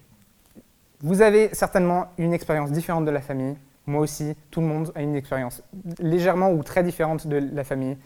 vous 1.02 1.22
avez 1.22 1.54
certainement 1.54 2.08
une 2.18 2.34
expérience 2.34 2.72
différente 2.72 3.04
de 3.04 3.12
la 3.12 3.20
famille. 3.20 3.58
Moi 3.86 4.00
aussi, 4.00 4.34
tout 4.50 4.62
le 4.62 4.68
monde 4.68 4.94
a 4.96 5.02
une 5.02 5.18
expérience 5.18 5.62
légèrement 6.00 6.52
ou 6.52 6.64
très 6.64 6.84
différente 6.84 7.28
de 7.28 7.36
la 7.36 7.66
famille. 7.66 7.98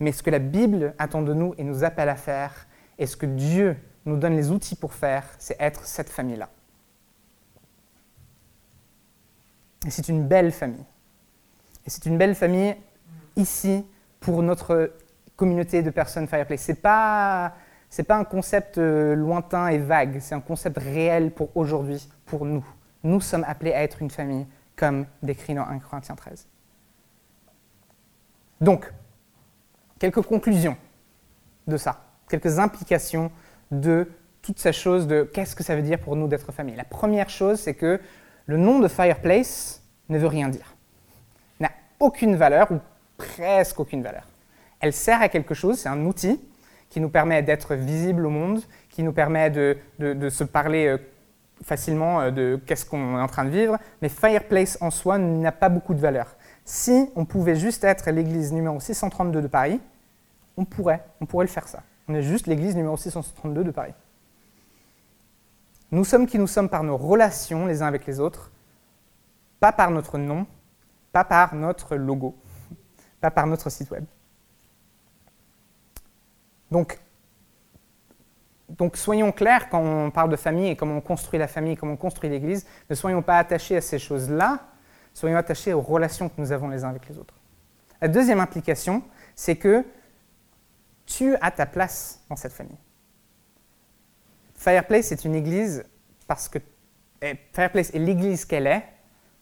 Mais 0.00 0.12
ce 0.12 0.22
que 0.22 0.30
la 0.30 0.38
Bible 0.38 0.94
attend 0.98 1.20
de 1.20 1.34
nous 1.34 1.54
et 1.58 1.62
nous 1.62 1.84
appelle 1.84 2.08
à 2.08 2.16
faire, 2.16 2.66
et 2.98 3.04
ce 3.04 3.18
que 3.18 3.26
Dieu 3.26 3.76
nous 4.06 4.16
donne 4.16 4.34
les 4.34 4.50
outils 4.50 4.76
pour 4.76 4.94
faire, 4.94 5.24
c'est 5.38 5.60
être 5.60 5.84
cette 5.84 6.08
famille-là. 6.08 6.48
Et 9.86 9.90
c'est 9.90 10.08
une 10.08 10.26
belle 10.26 10.52
famille. 10.52 10.86
Et 11.84 11.90
c'est 11.90 12.06
une 12.06 12.16
belle 12.16 12.34
famille 12.34 12.74
ici 13.36 13.84
pour 14.20 14.42
notre 14.42 14.94
communauté 15.36 15.82
de 15.82 15.90
personnes 15.90 16.26
Fireplace. 16.26 16.62
Ce 16.62 16.72
n'est 17.98 18.04
pas, 18.04 18.16
un 18.16 18.24
concept 18.24 18.78
euh, 18.78 19.14
lointain 19.14 19.68
et 19.68 19.78
vague, 19.78 20.18
c'est 20.20 20.34
un 20.34 20.40
concept 20.40 20.78
réel 20.78 21.30
pour 21.30 21.56
aujourd'hui, 21.56 22.08
pour 22.26 22.44
nous. 22.44 22.64
Nous 23.02 23.20
sommes 23.20 23.44
appelés 23.46 23.72
à 23.72 23.82
être 23.82 24.02
une 24.02 24.10
famille, 24.10 24.46
comme 24.76 25.06
décrit 25.22 25.54
dans 25.54 25.66
1 25.66 25.78
Corinthiens 25.80 26.14
13. 26.14 26.46
Donc, 28.60 28.92
quelques 29.98 30.22
conclusions 30.22 30.76
de 31.66 31.76
ça, 31.76 32.04
quelques 32.28 32.58
implications 32.58 33.30
de 33.70 34.10
toutes 34.40 34.58
ces 34.58 34.72
choses 34.72 35.06
de 35.06 35.22
qu'est-ce 35.22 35.54
que 35.54 35.62
ça 35.62 35.76
veut 35.76 35.82
dire 35.82 35.98
pour 35.98 36.16
nous 36.16 36.28
d'être 36.28 36.52
famille. 36.52 36.76
La 36.76 36.84
première 36.84 37.30
chose, 37.30 37.60
c'est 37.60 37.74
que 37.74 38.00
le 38.46 38.56
nom 38.56 38.80
de 38.80 38.88
Fireplace 38.88 39.82
ne 40.08 40.18
veut 40.18 40.26
rien 40.26 40.48
dire 40.48 40.74
aucune 42.02 42.36
valeur 42.36 42.70
ou 42.70 42.80
presque 43.16 43.78
aucune 43.80 44.02
valeur. 44.02 44.26
Elle 44.80 44.92
sert 44.92 45.22
à 45.22 45.28
quelque 45.28 45.54
chose, 45.54 45.78
c'est 45.78 45.88
un 45.88 46.04
outil 46.04 46.40
qui 46.92 47.00
nous 47.00 47.08
permet 47.08 47.42
d'être 47.42 47.74
visible 47.74 48.26
au 48.26 48.28
monde, 48.28 48.60
qui 48.90 49.02
nous 49.02 49.14
permet 49.14 49.48
de, 49.48 49.78
se 50.28 50.44
parler 50.44 50.88
euh, 50.88 50.98
facilement 51.64 52.20
euh, 52.20 52.30
de 52.30 52.60
qu'est-ce 52.66 52.84
qu'on 52.84 53.16
est 53.16 53.22
en 53.22 53.28
train 53.28 53.46
de 53.46 53.50
vivre, 53.50 53.78
mais 54.02 54.10
Fireplace 54.10 54.76
en 54.82 54.90
soi 54.90 55.16
n'a 55.16 55.52
pas 55.52 55.70
beaucoup 55.70 55.94
de 55.94 56.00
valeur. 56.00 56.36
Si 56.66 57.08
on 57.16 57.24
pouvait 57.24 57.56
juste 57.56 57.82
être 57.82 58.10
l'église 58.10 58.52
numéro 58.52 58.78
632 58.78 59.40
de 59.40 59.46
Paris, 59.46 59.80
on 60.58 60.66
pourrait, 60.66 61.02
on 61.22 61.24
pourrait 61.24 61.46
le 61.46 61.50
faire 61.50 61.66
ça. 61.66 61.82
On 62.08 62.14
est 62.14 62.22
juste 62.22 62.46
l'église 62.46 62.76
numéro 62.76 62.98
632 62.98 63.64
de 63.64 63.70
Paris. 63.70 63.94
Nous 65.92 66.04
sommes 66.04 66.26
qui 66.26 66.38
nous 66.38 66.46
sommes 66.46 66.68
par 66.68 66.82
nos 66.82 66.98
relations 66.98 67.64
les 67.64 67.80
uns 67.80 67.86
avec 67.86 68.04
les 68.04 68.20
autres, 68.20 68.52
pas 69.60 69.72
par 69.72 69.90
notre 69.90 70.18
nom, 70.18 70.46
pas 71.10 71.24
par 71.24 71.54
notre 71.54 71.96
logo, 71.96 72.36
pas 73.22 73.30
par 73.30 73.46
notre 73.46 73.70
site 73.70 73.90
web. 73.90 74.04
Donc, 76.72 76.98
donc 78.70 78.96
soyons 78.96 79.30
clairs 79.30 79.68
quand 79.68 79.80
on 79.80 80.10
parle 80.10 80.30
de 80.30 80.36
famille 80.36 80.68
et 80.68 80.76
comment 80.76 80.96
on 80.96 81.00
construit 81.02 81.38
la 81.38 81.46
famille, 81.46 81.76
comment 81.76 81.92
on 81.92 81.98
construit 81.98 82.30
l'Église, 82.30 82.66
ne 82.88 82.94
soyons 82.94 83.20
pas 83.20 83.36
attachés 83.36 83.76
à 83.76 83.82
ces 83.82 83.98
choses-là, 83.98 84.58
soyons 85.12 85.36
attachés 85.36 85.74
aux 85.74 85.82
relations 85.82 86.30
que 86.30 86.40
nous 86.40 86.50
avons 86.50 86.68
les 86.68 86.82
uns 86.82 86.88
avec 86.88 87.06
les 87.10 87.18
autres. 87.18 87.34
La 88.00 88.08
deuxième 88.08 88.40
implication, 88.40 89.02
c'est 89.36 89.56
que 89.56 89.84
tu 91.04 91.36
as 91.42 91.50
ta 91.50 91.66
place 91.66 92.24
dans 92.30 92.36
cette 92.36 92.52
famille. 92.52 92.78
Fireplace 94.54 95.12
est 95.12 95.26
une 95.26 95.34
église 95.34 95.84
parce 96.26 96.48
que 96.48 96.58
eh, 97.20 97.34
Fireplace 97.52 97.90
est 97.90 97.98
l'église 97.98 98.46
qu'elle 98.46 98.66
est 98.66 98.82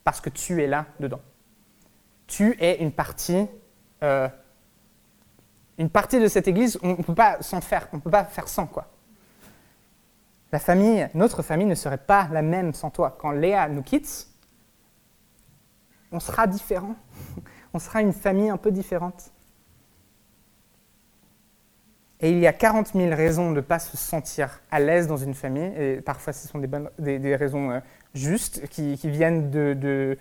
parce 0.02 0.20
que 0.20 0.30
tu 0.30 0.60
es 0.60 0.66
là 0.66 0.86
dedans. 0.98 1.20
Tu 2.26 2.56
es 2.58 2.82
une 2.82 2.90
partie 2.90 3.46
euh, 4.02 4.28
une 5.80 5.88
partie 5.88 6.20
de 6.20 6.28
cette 6.28 6.46
église, 6.46 6.78
on 6.82 6.88
ne 6.90 7.02
peut 7.02 7.14
pas 7.14 7.40
s'en 7.40 7.62
faire, 7.62 7.88
on 7.94 7.96
ne 7.96 8.02
peut 8.02 8.10
pas 8.10 8.24
faire 8.24 8.48
sans 8.48 8.66
quoi. 8.66 8.88
La 10.52 10.58
famille, 10.58 11.08
notre 11.14 11.42
famille 11.42 11.66
ne 11.66 11.74
serait 11.74 11.96
pas 11.96 12.28
la 12.30 12.42
même 12.42 12.74
sans 12.74 12.90
toi. 12.90 13.16
Quand 13.18 13.30
Léa 13.30 13.66
nous 13.68 13.82
quitte, 13.82 14.28
on 16.12 16.20
sera 16.20 16.46
différent. 16.46 16.94
On 17.72 17.78
sera 17.78 18.02
une 18.02 18.12
famille 18.12 18.48
un 18.50 18.56
peu 18.56 18.72
différente. 18.72 19.30
Et 22.18 22.32
il 22.32 22.38
y 22.40 22.48
a 22.48 22.52
40 22.52 22.94
000 22.94 23.14
raisons 23.14 23.50
de 23.50 23.56
ne 23.56 23.60
pas 23.60 23.78
se 23.78 23.96
sentir 23.96 24.60
à 24.72 24.80
l'aise 24.80 25.06
dans 25.06 25.16
une 25.16 25.34
famille, 25.34 25.72
et 25.78 26.00
parfois 26.00 26.32
ce 26.32 26.48
sont 26.48 26.58
des, 26.58 27.36
raisons 27.36 27.70
euh, 27.70 27.80
justes 28.12 28.66
qui, 28.66 28.96
viennent 28.96 29.50
de, 29.52 30.18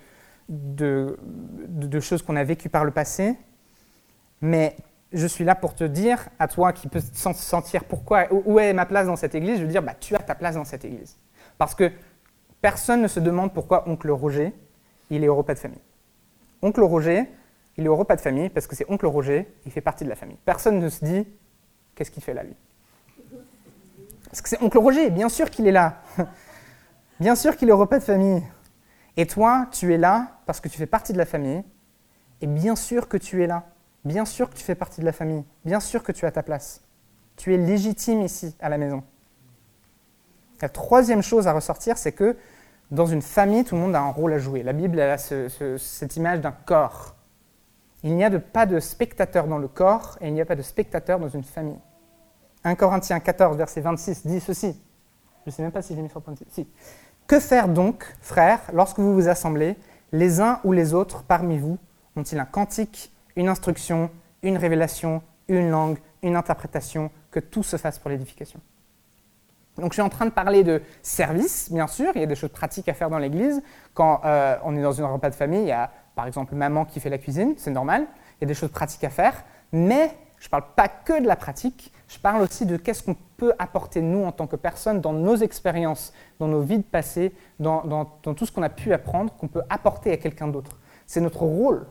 de 0.48 2.00
choses 2.00 2.22
qu'on 2.22 2.36
a 2.36 2.44
vécues 2.44 2.68
par 2.68 2.84
le 2.84 2.92
passé. 2.92 3.36
Mais 4.40 4.76
je 5.12 5.26
suis 5.26 5.44
là 5.44 5.54
pour 5.54 5.74
te 5.74 5.84
dire, 5.84 6.28
à 6.38 6.46
toi 6.46 6.72
qui 6.72 6.88
peux 6.88 7.00
se 7.00 7.32
sentir 7.32 7.84
pourquoi, 7.84 8.26
où 8.30 8.58
est 8.58 8.72
ma 8.72 8.86
place 8.86 9.06
dans 9.06 9.16
cette 9.16 9.34
église, 9.34 9.58
je 9.58 9.64
veux 9.64 9.70
dire, 9.70 9.82
bah, 9.82 9.94
tu 9.98 10.14
as 10.14 10.20
ta 10.20 10.34
place 10.34 10.54
dans 10.54 10.64
cette 10.64 10.84
église. 10.84 11.18
Parce 11.58 11.74
que 11.74 11.90
personne 12.60 13.02
ne 13.02 13.08
se 13.08 13.20
demande 13.20 13.52
pourquoi 13.52 13.88
oncle 13.88 14.10
Roger, 14.10 14.54
il 15.10 15.24
est 15.24 15.28
au 15.28 15.34
repas 15.34 15.54
de 15.54 15.58
famille. 15.58 15.80
Oncle 16.62 16.82
Roger, 16.82 17.28
il 17.76 17.84
est 17.84 17.88
au 17.88 17.96
repas 17.96 18.16
de 18.16 18.20
famille 18.20 18.50
parce 18.50 18.66
que 18.66 18.76
c'est 18.76 18.88
oncle 18.88 19.06
Roger, 19.06 19.52
il 19.66 19.72
fait 19.72 19.80
partie 19.80 20.04
de 20.04 20.08
la 20.08 20.16
famille. 20.16 20.38
Personne 20.44 20.78
ne 20.78 20.88
se 20.88 21.04
dit, 21.04 21.26
qu'est-ce 21.94 22.10
qu'il 22.10 22.22
fait 22.22 22.34
là, 22.34 22.44
lui? 22.44 22.54
Parce 24.26 24.42
que 24.42 24.48
c'est 24.48 24.62
oncle 24.62 24.78
Roger, 24.78 25.10
bien 25.10 25.28
sûr 25.28 25.50
qu'il 25.50 25.66
est 25.66 25.72
là. 25.72 26.02
bien 27.20 27.34
sûr 27.34 27.56
qu'il 27.56 27.68
est 27.68 27.72
au 27.72 27.78
repas 27.78 27.98
de 27.98 28.04
famille. 28.04 28.42
Et 29.16 29.26
toi, 29.26 29.66
tu 29.72 29.92
es 29.92 29.98
là 29.98 30.40
parce 30.46 30.60
que 30.60 30.68
tu 30.68 30.78
fais 30.78 30.86
partie 30.86 31.12
de 31.12 31.18
la 31.18 31.26
famille, 31.26 31.64
et 32.40 32.46
bien 32.46 32.76
sûr 32.76 33.08
que 33.08 33.16
tu 33.16 33.42
es 33.42 33.46
là 33.46 33.64
Bien 34.04 34.24
sûr 34.24 34.48
que 34.48 34.54
tu 34.54 34.64
fais 34.64 34.74
partie 34.74 35.00
de 35.00 35.06
la 35.06 35.12
famille, 35.12 35.44
bien 35.64 35.80
sûr 35.80 36.02
que 36.02 36.12
tu 36.12 36.24
as 36.24 36.30
ta 36.30 36.42
place. 36.42 36.82
Tu 37.36 37.54
es 37.54 37.56
légitime 37.56 38.22
ici, 38.22 38.56
à 38.60 38.68
la 38.68 38.78
maison. 38.78 39.02
La 40.62 40.68
troisième 40.68 41.22
chose 41.22 41.46
à 41.46 41.52
ressortir, 41.52 41.98
c'est 41.98 42.12
que 42.12 42.36
dans 42.90 43.06
une 43.06 43.22
famille, 43.22 43.64
tout 43.64 43.76
le 43.76 43.80
monde 43.80 43.94
a 43.94 44.00
un 44.00 44.10
rôle 44.10 44.32
à 44.32 44.38
jouer. 44.38 44.62
La 44.62 44.72
Bible 44.72 45.00
a 45.00 45.16
cette 45.16 46.16
image 46.16 46.40
d'un 46.40 46.52
corps. 46.52 47.14
Il 48.02 48.16
n'y 48.16 48.24
a 48.24 48.30
pas 48.30 48.66
de 48.66 48.80
spectateur 48.80 49.46
dans 49.46 49.58
le 49.58 49.68
corps 49.68 50.18
et 50.20 50.28
il 50.28 50.34
n'y 50.34 50.40
a 50.40 50.46
pas 50.46 50.56
de 50.56 50.62
spectateur 50.62 51.18
dans 51.18 51.28
une 51.28 51.44
famille. 51.44 51.78
1 52.64 52.74
Corinthiens 52.74 53.20
14, 53.20 53.56
verset 53.56 53.80
26 53.80 54.26
dit 54.26 54.40
ceci. 54.40 54.78
Je 55.44 55.50
ne 55.50 55.54
sais 55.54 55.62
même 55.62 55.72
pas 55.72 55.82
si 55.82 55.94
j'ai 55.94 56.02
mis 56.02 56.10
sur 56.10 56.20
point 56.20 56.34
de... 56.34 56.64
Que 57.26 57.40
faire 57.40 57.68
donc, 57.68 58.04
frères, 58.20 58.60
lorsque 58.72 58.98
vous 58.98 59.14
vous 59.14 59.28
assemblez, 59.28 59.76
les 60.12 60.40
uns 60.40 60.60
ou 60.64 60.72
les 60.72 60.92
autres 60.92 61.22
parmi 61.22 61.58
vous 61.58 61.78
ont-ils 62.16 62.38
un 62.38 62.44
cantique 62.44 63.12
une 63.40 63.48
instruction, 63.48 64.10
une 64.42 64.58
révélation, 64.58 65.22
une 65.48 65.70
langue, 65.70 65.96
une 66.22 66.36
interprétation, 66.36 67.10
que 67.30 67.40
tout 67.40 67.62
se 67.62 67.78
fasse 67.78 67.98
pour 67.98 68.10
l'édification. 68.10 68.60
Donc 69.78 69.92
je 69.92 69.94
suis 69.94 70.02
en 70.02 70.10
train 70.10 70.26
de 70.26 70.30
parler 70.30 70.62
de 70.62 70.82
service, 71.00 71.72
bien 71.72 71.86
sûr, 71.86 72.12
il 72.14 72.20
y 72.20 72.24
a 72.24 72.26
des 72.26 72.34
choses 72.34 72.50
pratiques 72.50 72.86
à 72.90 72.92
faire 72.92 73.08
dans 73.08 73.18
l'église. 73.18 73.62
Quand 73.94 74.20
euh, 74.26 74.58
on 74.62 74.76
est 74.76 74.82
dans 74.82 75.00
un 75.00 75.06
repas 75.06 75.30
de 75.30 75.34
famille, 75.34 75.62
il 75.62 75.68
y 75.68 75.72
a 75.72 75.90
par 76.14 76.26
exemple 76.26 76.54
maman 76.54 76.84
qui 76.84 77.00
fait 77.00 77.08
la 77.08 77.16
cuisine, 77.16 77.54
c'est 77.56 77.70
normal, 77.70 78.06
il 78.36 78.42
y 78.42 78.44
a 78.44 78.46
des 78.46 78.54
choses 78.54 78.72
pratiques 78.72 79.04
à 79.04 79.10
faire, 79.10 79.42
mais 79.72 80.14
je 80.38 80.46
ne 80.46 80.50
parle 80.50 80.64
pas 80.76 80.88
que 80.88 81.18
de 81.18 81.26
la 81.26 81.36
pratique, 81.36 81.94
je 82.08 82.18
parle 82.18 82.42
aussi 82.42 82.66
de 82.66 82.76
qu'est-ce 82.76 83.02
qu'on 83.02 83.16
peut 83.38 83.54
apporter 83.58 84.02
nous 84.02 84.22
en 84.22 84.32
tant 84.32 84.48
que 84.48 84.56
personne 84.56 85.00
dans 85.00 85.14
nos 85.14 85.36
expériences, 85.36 86.12
dans 86.40 86.48
nos 86.48 86.60
vies 86.60 86.78
de 86.78 86.82
passé, 86.82 87.32
dans, 87.58 87.84
dans 87.84 88.34
tout 88.34 88.44
ce 88.44 88.52
qu'on 88.52 88.62
a 88.62 88.68
pu 88.68 88.92
apprendre, 88.92 89.32
qu'on 89.36 89.48
peut 89.48 89.62
apporter 89.70 90.12
à 90.12 90.18
quelqu'un 90.18 90.48
d'autre. 90.48 90.78
C'est 91.06 91.22
notre 91.22 91.42
rôle 91.42 91.86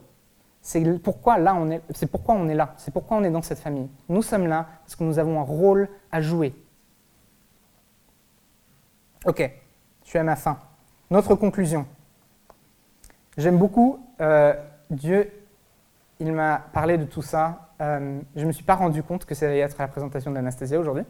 c'est 0.62 1.00
pourquoi, 1.00 1.38
là, 1.38 1.56
on 1.56 1.72
est, 1.72 1.82
c'est 1.92 2.08
pourquoi 2.08 2.36
on 2.36 2.48
est 2.50 2.56
là, 2.56 2.74
c'est 2.78 2.92
pourquoi 2.92 3.18
on 3.18 3.24
est 3.24 3.32
dans 3.32 3.42
cette 3.42 3.60
famille. 3.60 3.90
Nous 4.10 4.22
sommes 4.22 4.48
là 4.48 4.68
parce 4.82 4.96
que 4.96 5.04
nous 5.04 5.20
avons 5.20 5.40
un 5.40 5.44
rôle 5.44 5.90
à 6.12 6.22
jouer. 6.22 6.54
Ok, 9.26 9.52
je 10.04 10.10
suis 10.10 10.20
à 10.20 10.24
ma 10.24 10.36
fin. 10.36 10.60
Notre 11.10 11.36
conclusion. 11.36 11.86
J'aime 13.38 13.58
beaucoup, 13.58 14.06
euh, 14.22 14.54
Dieu, 14.90 15.32
il 16.20 16.32
m'a 16.34 16.62
parlé 16.74 16.98
de 16.98 17.06
tout 17.06 17.22
ça. 17.22 17.70
Euh, 17.82 18.20
je 18.36 18.42
ne 18.42 18.48
me 18.48 18.52
suis 18.52 18.64
pas 18.64 18.76
rendu 18.76 19.02
compte 19.02 19.26
que 19.26 19.34
ça 19.34 19.46
allait 19.46 19.60
être 19.60 19.78
la 19.80 19.88
présentation 19.88 20.32
d'Anastasia 20.32 20.80
aujourd'hui. 20.80 21.06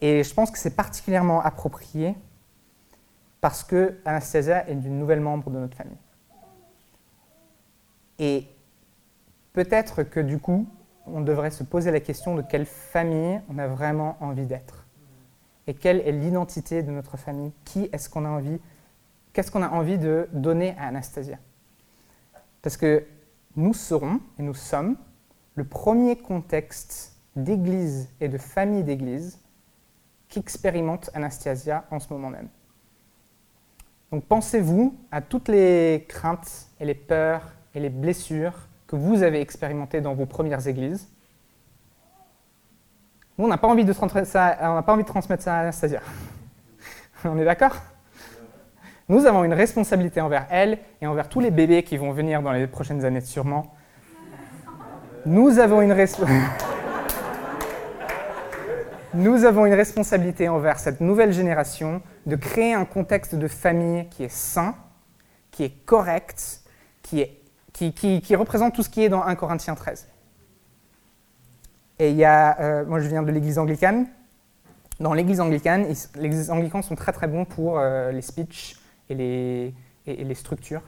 Et 0.00 0.22
je 0.22 0.34
pense 0.34 0.50
que 0.50 0.58
c'est 0.58 0.76
particulièrement 0.76 1.40
approprié 1.40 2.14
parce 3.40 3.64
que 3.64 3.98
Anastasia 4.04 4.68
est 4.68 4.72
une 4.72 4.98
nouvelle 4.98 5.20
membre 5.20 5.50
de 5.50 5.58
notre 5.58 5.76
famille. 5.76 5.96
Et 8.18 8.46
peut-être 9.52 10.02
que 10.02 10.20
du 10.20 10.38
coup, 10.38 10.66
on 11.06 11.20
devrait 11.20 11.50
se 11.50 11.64
poser 11.64 11.90
la 11.90 12.00
question 12.00 12.34
de 12.34 12.42
quelle 12.42 12.66
famille 12.66 13.40
on 13.48 13.58
a 13.58 13.66
vraiment 13.66 14.16
envie 14.20 14.46
d'être. 14.46 14.86
Et 15.66 15.74
quelle 15.74 16.00
est 16.00 16.12
l'identité 16.12 16.82
de 16.82 16.90
notre 16.90 17.16
famille? 17.16 17.52
Qui 17.64 17.88
est-ce 17.92 18.08
qu'on 18.08 18.24
a 18.24 18.28
envie? 18.28 18.60
Qu'est-ce 19.32 19.50
qu'on 19.50 19.62
a 19.62 19.70
envie 19.70 19.98
de 19.98 20.28
donner 20.32 20.76
à 20.78 20.88
Anastasia? 20.88 21.38
Parce 22.60 22.76
que 22.76 23.04
nous 23.56 23.74
serons 23.74 24.20
et 24.38 24.42
nous 24.42 24.54
sommes 24.54 24.96
le 25.54 25.64
premier 25.64 26.16
contexte 26.16 27.16
d'église 27.36 28.08
et 28.20 28.28
de 28.28 28.38
famille 28.38 28.84
d'église 28.84 29.38
qu'expérimente 30.28 31.10
Anastasia 31.14 31.84
en 31.90 31.98
ce 31.98 32.12
moment 32.12 32.30
même. 32.30 32.48
Donc 34.10 34.24
pensez-vous 34.24 34.96
à 35.10 35.20
toutes 35.22 35.48
les 35.48 36.04
craintes 36.08 36.68
et 36.80 36.84
les 36.84 36.94
peurs 36.94 37.52
et 37.74 37.80
les 37.80 37.90
blessures 37.90 38.54
que 38.86 38.96
vous 38.96 39.22
avez 39.22 39.40
expérimentées 39.40 40.00
dans 40.00 40.14
vos 40.14 40.26
premières 40.26 40.66
églises. 40.68 41.08
Nous, 43.38 43.46
on 43.46 43.48
n'a 43.48 43.56
pas, 43.56 43.68
envie 43.68 43.84
de 43.84 43.92
pas 43.92 44.92
envie 44.92 45.02
de 45.02 45.08
transmettre 45.08 45.42
ça 45.42 45.56
à 45.56 45.60
Anastasia. 45.60 46.00
on 47.24 47.38
est 47.38 47.44
d'accord? 47.44 47.76
Nous 49.08 49.26
avons 49.26 49.44
une 49.44 49.54
responsabilité 49.54 50.20
envers 50.20 50.46
elle 50.50 50.78
et 51.00 51.06
envers 51.06 51.28
tous 51.28 51.40
les 51.40 51.50
bébés 51.50 51.82
qui 51.82 51.96
vont 51.96 52.12
venir 52.12 52.42
dans 52.42 52.52
les 52.52 52.66
prochaines 52.66 53.04
années 53.04 53.20
sûrement. 53.20 53.74
Nous 55.26 55.58
avons 55.58 55.82
une 55.82 55.92
responsabilité 59.74 60.48
envers 60.48 60.78
cette 60.78 61.00
nouvelle 61.00 61.32
génération 61.32 62.00
de 62.26 62.36
créer 62.36 62.74
un 62.74 62.84
contexte 62.84 63.34
de 63.34 63.48
famille 63.48 64.08
qui 64.08 64.24
est 64.24 64.32
sain, 64.32 64.74
qui 65.50 65.64
est 65.64 65.84
correct, 65.84 66.60
qui 67.02 67.20
est 67.20 67.41
qui, 67.72 68.36
représente 68.36 68.74
tout 68.74 68.82
ce 68.82 68.88
qui 68.88 69.02
est 69.02 69.08
dans 69.08 69.22
1 69.22 69.34
Corinthiens 69.34 69.74
13. 69.74 70.08
Et 71.98 72.10
il 72.10 72.16
y 72.16 72.24
a, 72.24 72.60
euh, 72.60 72.84
moi 72.84 73.00
je 73.00 73.08
viens 73.08 73.22
de 73.22 73.30
l'église 73.30 73.58
anglicane. 73.58 74.06
Dans 75.00 75.14
l'église 75.14 75.40
anglicane, 75.40 75.86
les 76.16 76.50
anglicans 76.50 76.82
sont 76.82 76.94
très 76.94 77.12
très 77.12 77.26
bons 77.26 77.44
pour 77.44 77.78
euh, 77.78 78.12
les 78.12 78.22
speeches 78.22 78.76
et 79.08 79.14
les, 79.14 80.34
structures. 80.34 80.82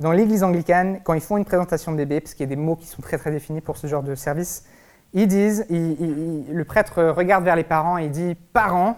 Dans 0.00 0.12
l'église 0.12 0.42
anglicane, 0.42 1.00
quand 1.04 1.14
ils 1.14 1.20
font 1.20 1.36
une 1.36 1.44
présentation 1.44 1.92
de 1.92 1.96
bébé, 1.96 2.20
parce 2.20 2.34
qu'il 2.34 2.44
y 2.44 2.50
a 2.50 2.54
des 2.54 2.60
mots 2.60 2.76
qui 2.76 2.86
sont 2.86 3.02
très 3.02 3.18
très 3.18 3.30
définis 3.30 3.60
pour 3.60 3.76
ce 3.76 3.86
genre 3.86 4.02
de 4.02 4.14
service, 4.14 4.64
ils 5.12 5.28
disent, 5.28 5.66
le 5.68 6.62
prêtre 6.62 7.02
regarde 7.02 7.44
vers 7.44 7.56
les 7.56 7.64
parents 7.64 7.98
et 7.98 8.06
il 8.06 8.10
dit 8.10 8.34
Parents, 8.52 8.96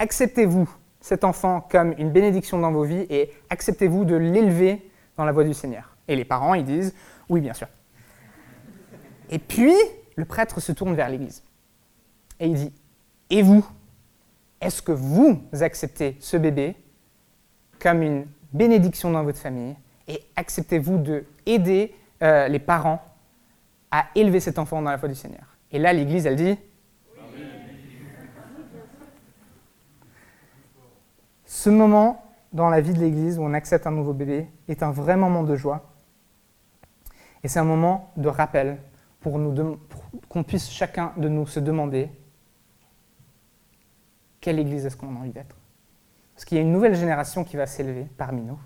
acceptez-vous 0.00 0.68
cet 1.00 1.24
enfant 1.24 1.60
comme 1.70 1.94
une 1.98 2.10
bénédiction 2.10 2.58
dans 2.58 2.72
vos 2.72 2.84
vies 2.84 3.06
et 3.08 3.30
acceptez-vous 3.50 4.04
de 4.04 4.16
l'élever 4.16 4.90
dans 5.16 5.24
la 5.24 5.32
voie 5.32 5.44
du 5.44 5.54
Seigneur. 5.54 5.91
Et 6.08 6.16
les 6.16 6.24
parents, 6.24 6.54
ils 6.54 6.64
disent 6.64 6.94
oui, 7.28 7.40
bien 7.40 7.54
sûr. 7.54 7.68
Et 9.30 9.38
puis, 9.38 9.72
le 10.16 10.24
prêtre 10.24 10.60
se 10.60 10.72
tourne 10.72 10.94
vers 10.94 11.08
l'Église. 11.08 11.42
Et 12.38 12.46
il 12.46 12.54
dit, 12.54 12.72
et 13.30 13.42
vous 13.42 13.66
Est-ce 14.60 14.82
que 14.82 14.92
vous 14.92 15.42
acceptez 15.60 16.16
ce 16.20 16.36
bébé 16.36 16.76
comme 17.78 18.02
une 18.02 18.26
bénédiction 18.52 19.10
dans 19.10 19.24
votre 19.24 19.38
famille 19.38 19.74
et 20.08 20.20
acceptez-vous 20.36 20.98
de 20.98 21.24
aider 21.46 21.94
euh, 22.22 22.48
les 22.48 22.58
parents 22.58 23.02
à 23.90 24.06
élever 24.14 24.40
cet 24.40 24.58
enfant 24.58 24.82
dans 24.82 24.90
la 24.90 24.98
foi 24.98 25.08
du 25.08 25.14
Seigneur? 25.14 25.56
Et 25.70 25.78
là, 25.78 25.92
l'Église, 25.92 26.26
elle 26.26 26.36
dit 26.36 26.58
Ce 31.46 31.70
moment 31.70 32.24
dans 32.52 32.68
la 32.68 32.80
vie 32.80 32.92
de 32.92 32.98
l'Église 32.98 33.38
où 33.38 33.42
on 33.42 33.54
accepte 33.54 33.86
un 33.86 33.92
nouveau 33.92 34.12
bébé 34.12 34.48
est 34.68 34.82
un 34.82 34.90
vrai 34.90 35.16
moment 35.16 35.42
de 35.42 35.54
joie. 35.54 35.91
Et 37.44 37.48
c'est 37.48 37.58
un 37.58 37.64
moment 37.64 38.12
de 38.16 38.28
rappel 38.28 38.78
pour, 39.20 39.40
qu'on 40.28 40.42
puisse 40.42 40.70
chacun 40.70 41.12
de 41.16 41.28
nous 41.28 41.46
se 41.46 41.60
demander 41.60 42.10
quelle 44.40 44.58
Église 44.58 44.86
est-ce 44.86 44.96
qu'on 44.96 45.14
a 45.16 45.18
envie 45.18 45.30
d'être. 45.30 45.56
Parce 46.34 46.44
qu'il 46.44 46.56
y 46.56 46.60
a 46.60 46.62
une 46.62 46.72
nouvelle 46.72 46.96
génération 46.96 47.44
qui 47.44 47.56
va 47.56 47.66
s'élever 47.66 48.06
parmi 48.16 48.42
nous. 48.42 48.58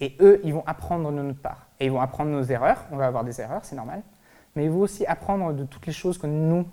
Et 0.00 0.16
eux, 0.20 0.40
ils 0.44 0.52
vont 0.52 0.64
apprendre 0.66 1.12
de 1.12 1.22
notre 1.22 1.40
part. 1.40 1.68
Et 1.78 1.86
ils 1.86 1.92
vont 1.92 2.00
apprendre 2.00 2.30
nos 2.30 2.42
erreurs. 2.42 2.86
On 2.90 2.96
va 2.96 3.06
avoir 3.06 3.22
des 3.22 3.40
erreurs, 3.40 3.64
c'est 3.64 3.76
normal. 3.76 4.02
Mais 4.56 4.64
ils 4.64 4.70
vont 4.70 4.80
aussi 4.80 5.06
apprendre 5.06 5.52
de 5.52 5.64
toutes 5.64 5.86
les 5.86 5.92
choses 5.92 6.18
que 6.18 6.26
nous, 6.26 6.66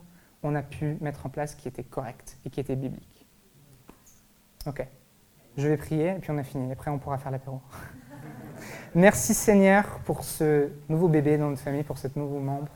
on 0.43 0.55
a 0.55 0.62
pu 0.62 0.98
mettre 1.01 1.25
en 1.25 1.29
place 1.29 1.55
qui 1.55 1.67
étaient 1.67 1.84
correctes 1.84 2.38
et 2.46 2.50
qui 2.50 2.60
étaient 2.60 2.75
bibliques. 2.75 3.27
Ok. 4.65 4.86
Je 5.58 5.67
vais 5.67 5.77
prier 5.77 6.10
et 6.10 6.19
puis 6.19 6.31
on 6.31 6.38
a 6.38 6.43
fini. 6.43 6.72
Après, 6.72 6.89
on 6.89 7.00
pourra 7.00 7.17
faire 7.17 7.31
l'apéro. 7.31 7.62
Merci 8.95 9.33
Seigneur 9.33 9.99
pour 10.05 10.23
ce 10.23 10.69
nouveau 10.87 11.07
bébé 11.07 11.37
dans 11.37 11.49
notre 11.49 11.61
famille, 11.61 11.83
pour 11.83 11.97
ce 11.97 12.07
nouveau 12.15 12.39
membre. 12.39 12.71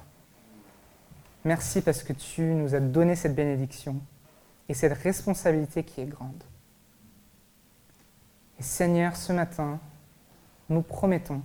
Merci 1.45 1.81
parce 1.81 2.03
que 2.03 2.13
tu 2.13 2.41
nous 2.41 2.73
as 2.73 2.79
donné 2.79 3.15
cette 3.15 3.35
bénédiction 3.35 3.99
et 4.69 4.73
cette 4.73 4.93
responsabilité 4.93 5.83
qui 5.83 6.01
est 6.01 6.05
grande. 6.05 6.43
Et 8.59 8.63
Seigneur, 8.63 9.15
ce 9.15 9.33
matin, 9.33 9.79
nous 10.69 10.81
promettons 10.81 11.41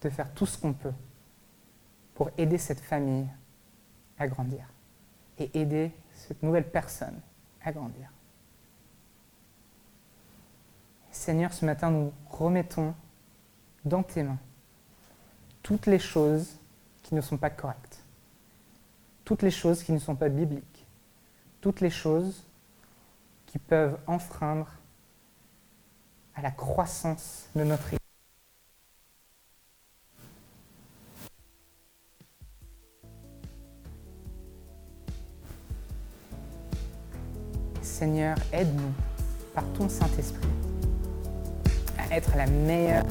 de 0.00 0.08
faire 0.08 0.32
tout 0.32 0.46
ce 0.46 0.58
qu'on 0.58 0.72
peut 0.72 0.92
pour 2.14 2.30
aider 2.38 2.58
cette 2.58 2.80
famille 2.80 3.26
à 4.18 4.26
grandir 4.26 4.64
et 5.38 5.50
aider 5.60 5.92
cette 6.14 6.42
nouvelle 6.42 6.68
personne 6.68 7.20
à 7.62 7.72
grandir. 7.72 8.10
Seigneur, 11.10 11.52
ce 11.52 11.64
matin, 11.64 11.90
nous 11.90 12.12
remettons 12.30 12.94
dans 13.84 14.02
tes 14.02 14.22
mains 14.22 14.38
toutes 15.68 15.84
les 15.84 15.98
choses 15.98 16.56
qui 17.02 17.14
ne 17.14 17.20
sont 17.20 17.36
pas 17.36 17.50
correctes, 17.50 17.98
toutes 19.26 19.42
les 19.42 19.50
choses 19.50 19.82
qui 19.82 19.92
ne 19.92 19.98
sont 19.98 20.16
pas 20.16 20.30
bibliques, 20.30 20.86
toutes 21.60 21.82
les 21.82 21.90
choses 21.90 22.42
qui 23.44 23.58
peuvent 23.58 23.98
enfreindre 24.06 24.66
à 26.34 26.40
la 26.40 26.50
croissance 26.50 27.50
de 27.54 27.64
notre 27.64 27.86
Église. 27.88 27.98
Seigneur, 37.82 38.38
aide-nous 38.54 38.94
par 39.54 39.64
ton 39.74 39.86
Saint-Esprit 39.90 40.48
à 41.98 42.16
être 42.16 42.34
la 42.36 42.46
meilleure 42.46 43.04